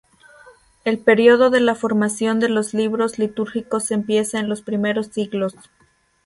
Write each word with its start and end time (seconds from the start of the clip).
El 0.83 0.97
período 0.97 1.51
de 1.51 1.59
la 1.59 1.75
formación 1.75 2.39
de 2.39 2.49
los 2.49 2.73
libros 2.73 3.19
litúrgicos 3.19 3.91
empieza 3.91 4.39
en 4.39 4.49
los 4.49 4.63
primeros 4.63 5.05
siglos. 5.13 5.55